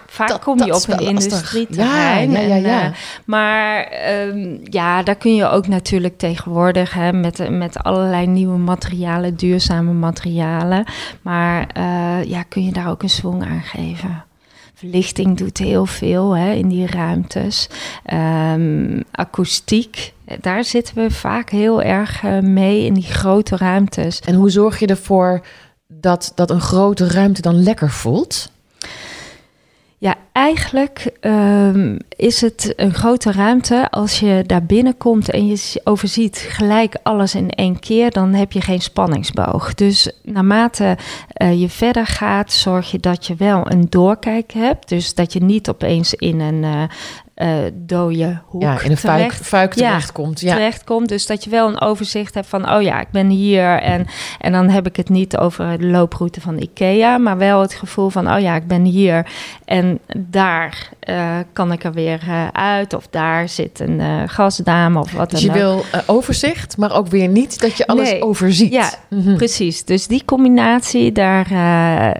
[0.06, 2.30] vaak Dat- kom je op een industrieterrein.
[2.30, 2.84] Ja, ja, ja, en, ja.
[2.84, 2.90] eh,
[3.24, 9.36] maar ehm, ja, daar kun je ook natuurlijk tegenwoordig hè, met, met allerlei nieuwe materialen,
[9.36, 10.84] duurzame materialen.
[11.22, 14.24] Maar eh, ja, kun je daar ook een zwang aan geven.
[14.74, 17.68] Verlichting doet heel veel hè, in die ruimtes.
[18.04, 24.20] Ehm, akoestiek, daar zitten we vaak heel erg eh, mee in die grote ruimtes.
[24.20, 25.40] En hoe zorg je ervoor
[25.86, 28.50] dat, dat een grote ruimte dan lekker voelt?
[30.02, 33.90] Ja, eigenlijk ehm, is het een grote ruimte.
[33.90, 38.60] Als je daar binnenkomt en je overziet gelijk alles in één keer, dan heb je
[38.60, 39.74] geen spanningsboog.
[39.74, 40.96] Dus naarmate
[41.32, 44.88] eh, je verder gaat, zorg je dat je wel een doorkijk hebt.
[44.88, 46.82] Dus dat je niet opeens in een eh
[47.34, 50.40] eh, dode hoek Ja, in een terecht fuik Ja, terechtkomt.
[50.40, 50.54] Ja.
[50.54, 51.08] terechtkomt.
[51.08, 53.80] Dus dat je wel een overzicht hebt van, oh ja, ik ben hier.
[53.80, 54.06] En,
[54.40, 58.08] en dan heb ik het niet over de looproute van IKEA, maar wel het gevoel
[58.08, 59.26] van, oh ja, ik ben hier.
[59.64, 62.94] En daar eh, kan ik er weer eh, uit.
[62.94, 65.82] Of daar zit een gasdame of wat Dus dan je ook.
[65.82, 68.22] wil eh, overzicht, maar ook weer niet dat je alles Nee.
[68.22, 68.72] overziet.
[68.72, 69.36] Ja, Mhm.
[69.36, 71.46] Precies, dus die combinatie, daar,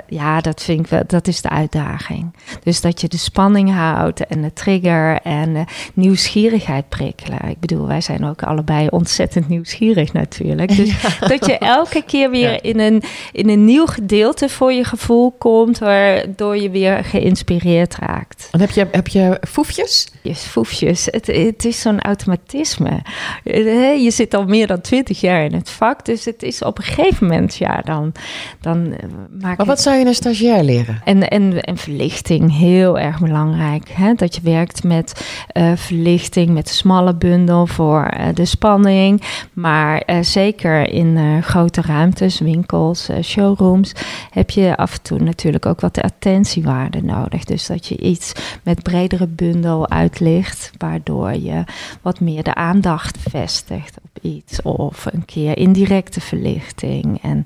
[0.09, 2.35] ja, dat vind ik wel, dat is de uitdaging.
[2.63, 5.63] Dus dat je de spanning houdt en de trigger en eh,
[5.95, 7.39] nieuwsgierigheid prikkelen.
[7.49, 10.77] Ik bedoel, wij zijn ook allebei ontzettend nieuwsgierig natuurlijk.
[10.77, 10.91] Dus
[11.33, 12.63] dat je elke keer weer Ja.
[12.63, 18.49] in, een, in een nieuw gedeelte voor je gevoel komt, waardoor je weer geïnspireerd raakt.
[18.53, 20.09] En heb je, heb je foefjes?
[20.23, 23.03] Je foefjes, het, het is zo'n automatisme.
[23.45, 26.79] Eh, Je zit al meer dan twintig jaar in het vak, dus het is op
[26.79, 28.13] een gegeven moment, ja, dan,
[28.61, 29.09] dan eh,
[29.41, 31.01] maak Maar wat zou je een stagiair leren?
[31.05, 33.89] En, en, en verlichting, heel erg belangrijk.
[33.93, 34.15] Hè?
[34.15, 35.25] Dat je werkt met met
[35.57, 39.23] uh, verlichting, met smalle bundel voor uh, de spanning.
[39.53, 43.93] Maar uh, zeker in grote ruimtes, winkels, showrooms,
[44.31, 47.45] heb je af en toe natuurlijk ook wat de attentiewaarde nodig.
[47.45, 51.65] Dus dat je iets met bredere bundel uitlicht, waardoor je
[52.03, 54.63] wat meer de aandacht vestigt op iets.
[54.63, 57.23] Of een keer indirecte verlichting.
[57.23, 57.45] En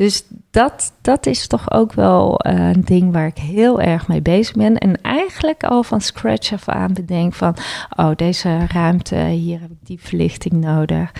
[0.00, 4.22] dus dat, dat is toch ook wel eh, een ding waar ik heel erg mee
[4.22, 4.78] bezig ben.
[4.78, 7.56] En eigenlijk al van scratch af aan bedenk van...
[7.96, 11.10] oh, deze ruimte, hier heb ik die verlichting nodig.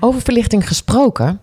[0.00, 1.40] Over verlichting gesproken...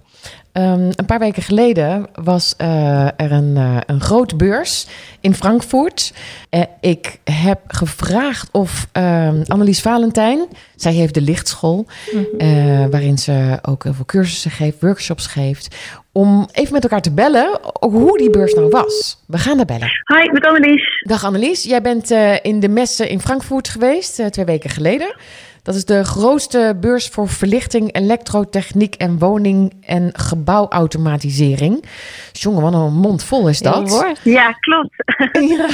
[0.54, 4.88] Um, een paar weken geleden was uh, er een, uh, een grote beurs
[5.20, 6.14] in Frankfurt.
[6.50, 12.90] Uh, ik heb gevraagd of ehm, Annelies Valentijn, zij heeft de lichtschool, mm -hmm.
[12.90, 15.76] waarin ze ook heel veel cursussen geeft, workshops geeft,
[16.12, 19.18] om even met elkaar te bellen hoe die beurs nou was.
[19.28, 19.90] We gaan daar bellen.
[20.06, 21.04] Hi, met Annelies.
[21.08, 25.16] Dag Annelies, jij bent in de messen in Frankfurt geweest twee weken geleden.
[25.64, 31.84] Dat is de grootste beurs voor verlichting, elektrotechniek en woning- en gebouwautomatisering.
[32.32, 34.16] Jongen, wat een mond vol is dat.
[34.24, 34.96] Ja, klopt.
[35.58, 35.68] ja.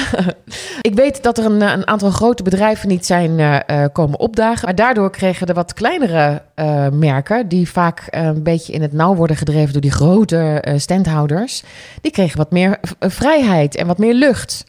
[0.82, 4.65] Ik weet dat er een, een, aantal grote bedrijven niet zijn uh, komen opdagen.
[4.65, 9.15] Maar daardoor kregen de wat kleinere uh, merken, die vaak een beetje in het nauw
[9.15, 11.63] worden gedreven door die grote standhouders,
[12.02, 14.65] die kregen wat meer vrijheid en wat meer lucht.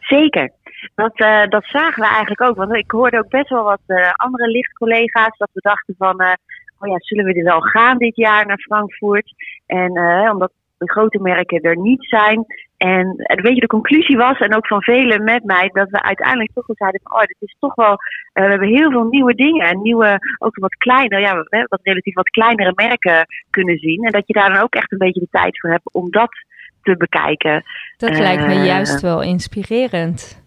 [0.00, 0.50] Zeker.
[0.94, 2.56] Dat, uh, dat zagen we eigenlijk ook.
[2.56, 6.32] Want ik hoorde ook best wel wat uh, andere lichtcollega's dat we dachten van, uh,
[6.78, 9.32] oh ja, zullen we er wel gaan dit jaar naar Frankfurt?
[9.66, 9.90] En
[10.30, 12.44] omdat de grote merken er niet zijn.
[12.76, 16.50] En weet je, de conclusie was, en ook van velen met mij, dat we uiteindelijk
[16.54, 17.96] toch wel zeiden van, oh, dit is toch wel,
[18.32, 21.34] we hebben heel veel nieuwe dingen en nieuwe, ook wat kleiner, ja,
[21.68, 24.04] wat relatief wat kleinere merken kunnen zien.
[24.04, 26.30] En dat je daar dan ook echt een beetje de tijd voor hebt om dat
[26.82, 27.64] te bekijken.
[27.96, 30.44] Dat lijkt me juist wel inspirerend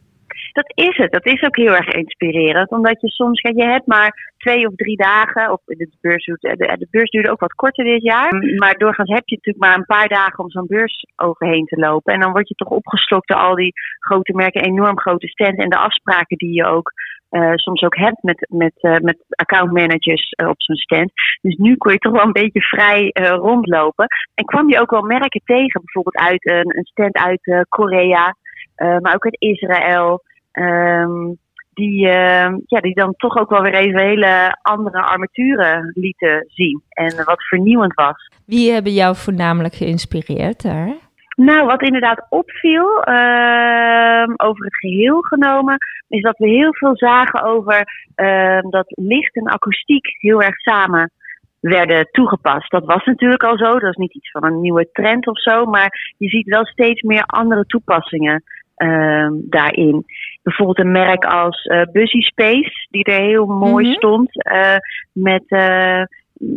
[0.52, 1.12] dat is het.
[1.12, 2.70] Dat is ook heel erg inspirerend.
[2.70, 5.52] Omdat je soms, kijk, je hebt maar twee of drie dagen.
[5.52, 8.56] Of de beurs, de, de beurs duurde ook wat korter dit jaar.
[8.58, 12.14] Maar doorgaans heb je natuurlijk maar een paar dagen om zo'n beurs overheen te lopen.
[12.14, 15.64] En dan word je toch opgeslokt door al die grote merken, enorm grote stands.
[15.64, 16.92] En de afspraken die je ook
[17.32, 21.12] uh, soms ook hebt met, met, uh, met accountmanagers uh, op zo'n stand.
[21.42, 24.08] Dus nu kon je toch wel een beetje vrij rondlopen.
[24.34, 28.36] En kwam je ook wel merken tegen, bijvoorbeeld uit een, een stand uit Korea,
[28.76, 30.24] maar ook uit Israël.
[30.52, 31.38] Um,
[31.74, 36.82] die, uh, ja, die dan toch ook wel weer even hele andere armaturen lieten zien.
[36.90, 38.32] En wat vernieuwend was.
[38.46, 40.94] Wie hebben jou voornamelijk geïnspireerd daar?
[41.36, 47.44] Nou, wat inderdaad opviel, uh, over het geheel genomen, is dat we heel veel zagen
[47.44, 47.84] over
[48.16, 51.12] uh, dat licht en akoestiek heel erg samen
[51.60, 52.72] werden toegepast.
[52.72, 55.66] Dat was natuurlijk al zo, dat is niet iets van een nieuwe trend of zo,
[55.66, 58.44] maar je ziet wel steeds meer andere toepassingen
[58.78, 60.06] uh, daarin.
[60.50, 64.00] Bijvoorbeeld een merk als uh, Busy Space, die er heel mooi mm -hmm.
[64.00, 64.30] stond.
[64.52, 64.76] Uh,
[65.14, 66.04] met, uh,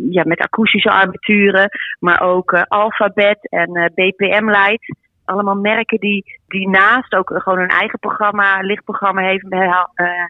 [0.09, 4.95] ja, met akoestische armaturen, maar ook Alphabet en BPM Light.
[5.25, 9.45] Allemaal merken die, die naast ook gewoon een eigen programma, lichtprogramma heeft,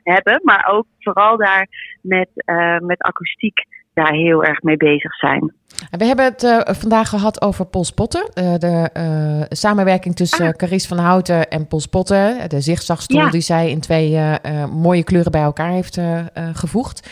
[0.04, 0.39] hebben.
[0.43, 1.67] Maar ook vooral daar
[2.02, 2.30] met,
[2.80, 5.53] met akoestiek daar heel erg mee bezig zijn.
[5.89, 8.21] We hebben het uh, vandaag gehad over Polspotten.
[8.21, 10.53] Uh, de uh, samenwerking tussen ah.
[10.53, 12.49] Caries van Houten en Polspotten.
[12.49, 13.29] De zigzagstoel ja.
[13.29, 14.19] die zij in twee
[14.71, 15.99] mooie kleuren bij elkaar heeft
[16.53, 17.10] gevoegd.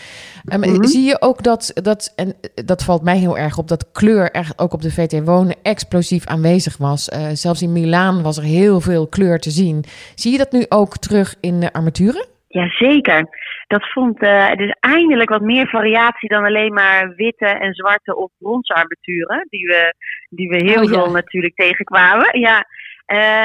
[0.53, 0.85] Um, mm -hmm.
[0.85, 2.33] Zie je ook dat, dat, en
[2.65, 6.25] dat valt mij heel erg op, dat kleur echt ook op de VT Wonen explosief
[6.25, 7.05] aanwezig was.
[7.33, 9.83] zelfs in Milaan was er heel veel kleur te zien.
[10.15, 12.25] Zie je dat nu ook terug in de armaturen?
[12.47, 13.27] Jazeker.
[13.71, 18.31] Dat vond uh, dus eindelijk wat meer variatie dan alleen maar witte en zwarte of
[18.37, 19.47] bronzen armaturen.
[19.49, 19.93] Die we,
[20.29, 21.11] die we heel oh, veel ja.
[21.11, 22.39] natuurlijk tegenkwamen.
[22.39, 22.65] Ja.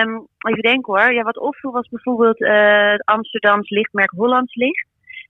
[0.03, 1.13] Um, even denken hoor.
[1.13, 4.87] Ja, wat opviel was bijvoorbeeld uh, het Amsterdams lichtmerk Hollands Licht.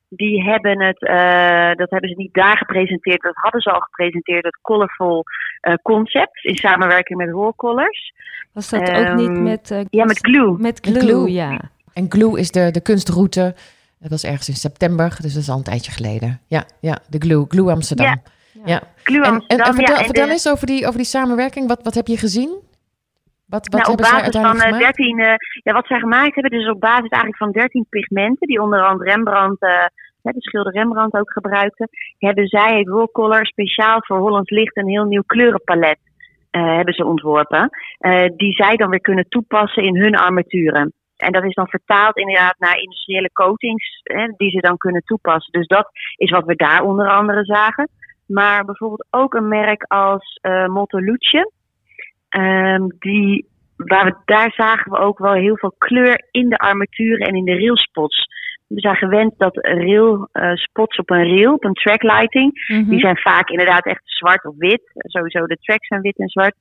[0.08, 4.44] Die hebben het, uh, dat hebben ze niet daar gepresenteerd, dat hadden ze al gepresenteerd,
[4.44, 5.24] het Colorful
[5.62, 8.12] uh, Concept in samenwerking met Roorcollers.
[8.52, 9.70] Was dat um, ook niet Ehm, met...
[9.70, 10.56] Uh, ja, met glue.
[10.58, 11.32] Met glue, glue.
[11.32, 11.60] ja.
[11.92, 13.54] En Glue is de, de kunstroute.
[13.98, 16.40] Dat was ergens in september, dus dat is al een tijdje geleden.
[16.46, 18.06] Ja, ja de Glue, Glue Amsterdam.
[18.06, 18.20] Ja.
[18.64, 18.82] ja.
[19.02, 21.06] Glue En, en, Amsterdam, en vertel, ja, en vertel de- eens over die, over die
[21.06, 21.68] samenwerking.
[21.68, 22.64] Wat, wat heb je gezien?
[23.46, 24.96] Wat, wat nou, op basis van eh, gemaakt?
[24.96, 28.62] 13, eh, ja, wat zij gemaakt hebben, dus op basis eigenlijk van 13 pigmenten, die
[28.62, 29.60] onder andere Rembrandt,
[30.22, 34.88] hè, de schilder Rembrandt ook gebruikte, hebben zij, heeft Rollcolor, speciaal voor Hollands Licht een
[34.88, 35.98] heel nieuw kleurenpalet
[36.50, 37.70] hebben ze ontworpen,
[38.36, 40.92] die zij dan weer kunnen toepassen in hun armaturen.
[41.16, 45.52] En dat is dan vertaald inderdaad naar industriële coatings, hè, die ze dan kunnen toepassen.
[45.52, 47.88] Dus dat is wat we daar onder andere zagen.
[48.26, 51.44] Maar bijvoorbeeld ook een merk als eh Montolucci.
[52.28, 57.26] Ehm, die, waar we, daar zagen we ook wel heel veel kleur in de armaturen
[57.26, 58.34] en in de railspots
[58.68, 62.90] We zijn gewend dat rail eh, spots op een rail, op een tracklighting, Mhm.
[62.90, 64.82] die zijn vaak inderdaad echt zwart of wit.
[64.94, 66.54] Sowieso de tracks zijn wit en zwart.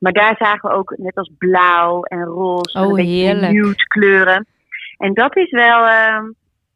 [0.00, 3.86] Maar daar zagen we ook net als blauw en roze, en Oh, een beetje nude
[3.86, 4.46] kleuren.
[4.98, 6.24] En dat is wel, ehm,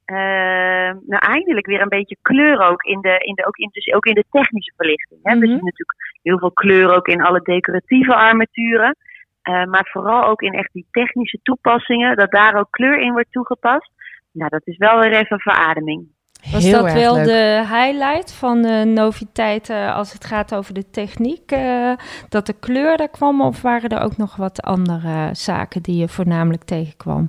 [0.05, 3.93] ehm, nou eindelijk weer een beetje kleur ook in de, in de, ook in, dus
[3.93, 5.21] ook in de technische verlichting.
[5.23, 5.33] Hè.
[5.33, 5.47] We Mhm.
[5.47, 8.97] zien natuurlijk heel veel kleur ook in alle decoratieve armaturen.
[9.43, 13.33] Eh, maar vooral ook in echt die technische toepassingen, dat daar ook kleur in wordt
[13.33, 13.91] toegepast.
[14.33, 16.09] Nou, dat is wel weer even verademing.
[16.55, 17.25] Was Heel dat erg wel leuk.
[17.25, 21.51] de highlight van de noviteiten als het gaat over de techniek?
[21.53, 21.93] eh,
[22.29, 26.09] dat de kleur daar kwam of waren er ook nog wat andere zaken die je
[26.09, 27.29] voornamelijk tegenkwam?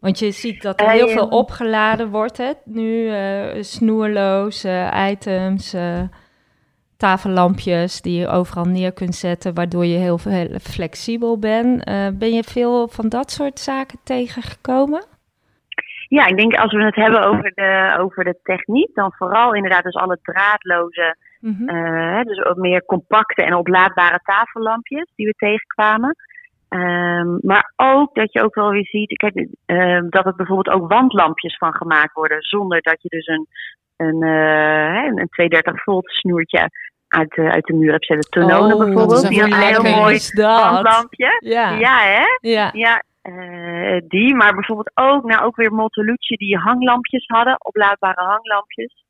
[0.00, 2.52] Want je ziet dat er heel veel opgeladen wordt hè?
[2.64, 3.10] nu,
[3.60, 5.74] snoerloos, eh, items,
[6.96, 11.84] tafellampjes die je overal neer kunt zetten, waardoor je heel, veel flexibel bent.
[12.18, 15.04] Ben je veel van dat soort zaken tegengekomen?
[16.08, 19.82] Ja, ik denk als we het hebben over de, over de techniek, dan vooral inderdaad
[19.82, 21.68] dus alle draadloze, Mhm.
[21.68, 26.16] eh, dus ook meer compacte en oplaadbare tafellampjes die we tegenkwamen.
[26.68, 30.88] Ehm, maar ook dat je ook wel weer ziet, kijk, ehm, dat er bijvoorbeeld ook
[30.92, 33.46] wandlampjes van gemaakt worden, zonder dat je dus een,
[33.96, 36.70] een, hè, een 230 volt snoertje
[37.08, 38.30] uit de, uit de muur hebt zetten.
[38.30, 41.36] Tononen Oh, bijvoorbeeld, die een heel mooi wandlampje.
[41.38, 41.70] Ja.
[41.70, 42.48] Ja, hè?
[42.50, 42.70] ja.
[42.72, 49.05] Ja, eh, die, maar bijvoorbeeld ook, nou ook weer Montelucci die hanglampjes hadden, oplaadbare hanglampjes.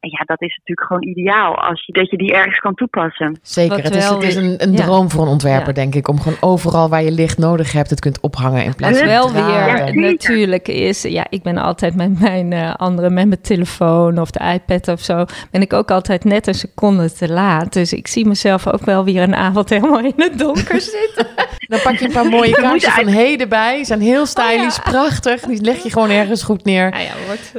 [0.00, 3.38] En ja, dat is natuurlijk gewoon ideaal als je, dat je die ergens kan toepassen.
[3.42, 4.84] Zeker, Wat het is, het is een, een ja.
[4.84, 5.72] droom voor een ontwerper, Ja.
[5.72, 6.08] denk ik.
[6.08, 9.08] Om gewoon overal waar je licht nodig hebt, het kunt ophangen in plaats Wat van
[9.08, 10.00] wel weer zeker.
[10.00, 14.52] natuurlijk is, ja, ik ben altijd met mijn eh andere, met mijn telefoon of de
[14.52, 17.72] iPad of zo, ben ik ook altijd net een seconde te laat.
[17.72, 21.26] Dus ik zie mezelf ook wel weer een avond helemaal in het donker zitten.
[21.58, 23.76] Dan pak je een paar mooie kaartjes van heden bij.
[23.76, 24.90] Die zijn heel stylisch, Oh ja.
[24.90, 25.40] prachtig.
[25.40, 26.90] Die leg je gewoon ergens goed neer.
[26.92, 27.52] Ah ja, wordt,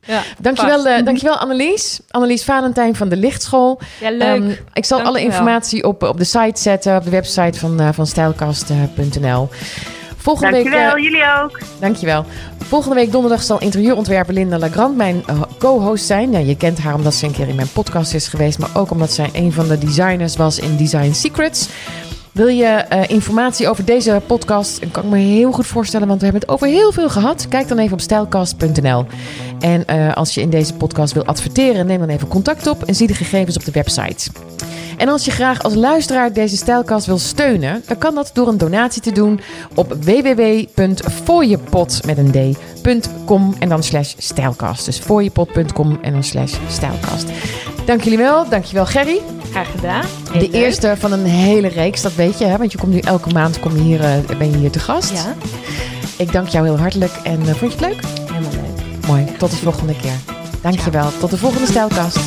[0.00, 2.00] ja, Dankjewel, eh, dankjewel Annelies.
[2.10, 3.80] Annelies Valentijn van de Lichtschool.
[4.00, 4.20] Ja, leuk.
[4.20, 7.88] Ehm, ik zal alle informatie op, op de site zetten, op de website van, eh
[7.92, 9.48] van stijlkast.nl.
[10.16, 11.58] Volgende week, Dankjewel, eh, jullie ook.
[11.80, 12.24] dankjewel.
[12.58, 16.30] Volgende week donderdag zal interieurontwerper Linda Lagrand mijn eh, co-host zijn.
[16.30, 18.90] Ja, je kent haar omdat ze een keer in mijn podcast is geweest, maar ook
[18.90, 21.68] omdat zij een van de designers was in Design Secrets.
[22.32, 24.80] Wil je eh, informatie over deze podcast?
[24.80, 27.48] Dat kan ik me heel goed voorstellen, want we hebben het over heel veel gehad.
[27.48, 29.06] Kijk dan even op stijlkast.nl.
[29.60, 32.94] En eh, als je in deze podcast wil adverteren, neem dan even contact op en
[32.94, 34.30] zie de gegevens op de website.
[34.96, 38.58] En als je graag als luisteraar deze stijlkast wil steunen, dan kan dat door een
[38.58, 39.40] donatie te doen
[39.74, 44.84] op www.fooiepot met een d.com en dan slash stijlkast.
[44.84, 47.26] Dus fooiepot.com en dan slash stijlkast.
[47.84, 48.48] Dank jullie wel.
[48.48, 49.37] Dank je wel Gerry.
[49.50, 50.04] Graag gedaan.
[50.30, 50.52] Heel De leuk.
[50.62, 52.56] eerste van een hele reeks, dat weet je, hè?
[52.56, 55.12] want je komt nu elke maand kom je hier, eh, ben je hier te gast.
[55.12, 55.34] Ja,
[56.16, 58.02] Ik dank jou heel hartelijk en eh, vond je het leuk?
[58.26, 59.06] helemaal leuk.
[59.06, 60.12] Mooi, tot de volgende keer.
[60.60, 61.08] Dank je wel.
[61.20, 62.18] Tot de volgende stijlkast.